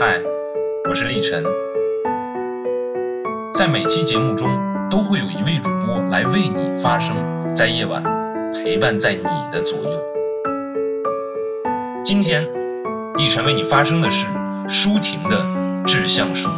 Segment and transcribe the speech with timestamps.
[0.00, 0.22] 嗨，
[0.88, 1.42] 我是立晨。
[3.52, 4.48] 在每期节目中，
[4.88, 7.16] 都会有一位主播来为你发声，
[7.52, 8.00] 在夜晚
[8.52, 10.00] 陪伴在你的左右。
[12.04, 12.46] 今天，
[13.16, 14.24] 立晨为你发声的是
[14.68, 15.36] 舒婷的
[15.84, 16.48] 《致橡树》。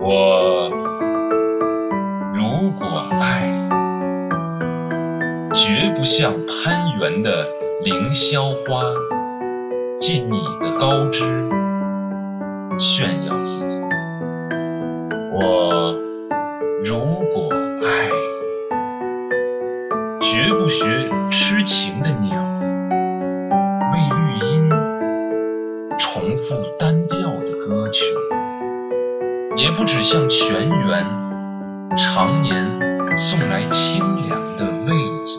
[0.00, 0.70] 我
[2.32, 3.52] 如果爱，
[5.52, 7.46] 绝不像攀援的
[7.84, 8.82] 凌霄花，
[10.00, 11.22] 借你的高枝
[12.78, 13.78] 炫耀自己。
[15.34, 15.94] 我
[16.82, 16.96] 如
[17.34, 17.50] 果
[17.86, 18.08] 爱，
[20.22, 22.42] 绝不学痴情的鸟，
[23.92, 24.70] 为绿荫
[25.98, 28.02] 重复单调的歌曲。
[29.58, 31.06] 也不止向泉源
[31.98, 32.66] 常年
[33.14, 35.38] 送来清凉的慰藉，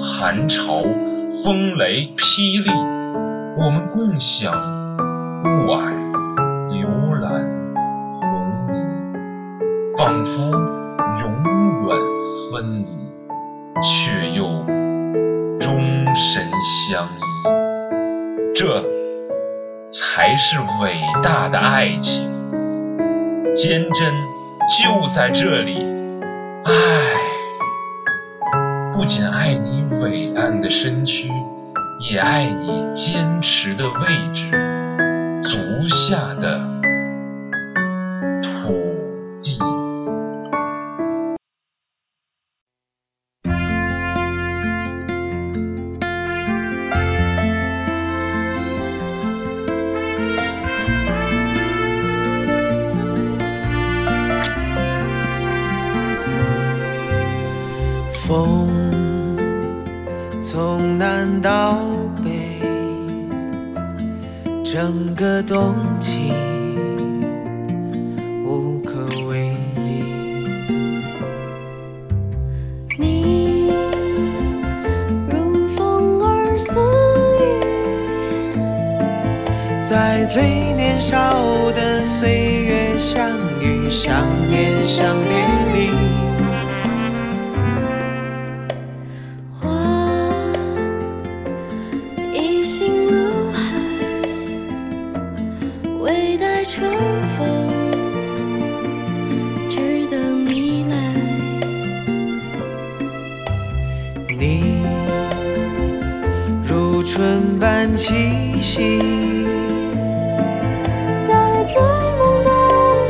[0.00, 0.82] 寒潮、
[1.44, 2.70] 风雷、霹雳，
[3.56, 4.52] 我们共享
[5.44, 5.92] 雾霭、
[6.70, 6.88] 流
[7.20, 7.30] 岚、
[8.14, 8.22] 红
[8.68, 10.50] 霓，仿佛
[11.20, 11.32] 永
[11.86, 11.98] 远
[12.50, 13.00] 分离。
[13.82, 14.44] 却又
[15.58, 15.80] 终
[16.14, 16.44] 身
[16.90, 17.18] 相依，
[18.54, 18.84] 这
[19.88, 22.28] 才是伟大的爱情。
[23.54, 24.12] 坚贞
[24.68, 25.78] 就在这里，
[26.62, 26.72] 爱
[29.00, 31.30] 不仅爱你伟岸的身躯，
[32.10, 33.94] 也爱你坚持的位
[34.34, 34.50] 置，
[35.42, 35.56] 足
[35.88, 36.60] 下的
[38.42, 38.74] 土
[39.40, 39.58] 地。
[58.12, 58.89] 风
[60.52, 61.78] 从南到
[62.24, 62.60] 北，
[64.64, 66.32] 整个冬季
[68.44, 70.02] 无可为依。
[72.98, 73.70] 你
[75.30, 76.80] 如风儿似
[77.38, 78.58] 雨，
[79.80, 81.38] 在最年少
[81.70, 83.24] 的岁月相
[83.60, 85.30] 遇，相恋，相别
[85.72, 86.29] 离。
[107.02, 109.00] 春般气息，
[111.22, 112.50] 在最懵懂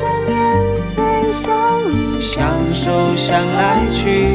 [0.01, 1.53] 的年岁相
[1.93, 2.41] 依相
[2.73, 4.30] 守相来去。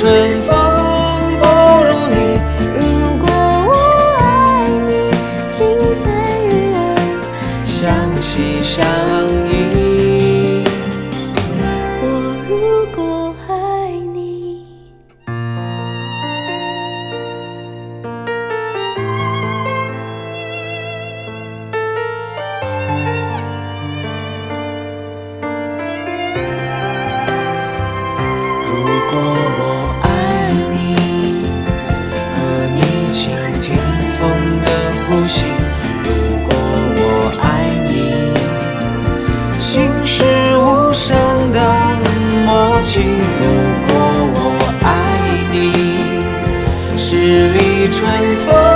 [0.00, 0.59] 春风
[48.00, 48.69] 春风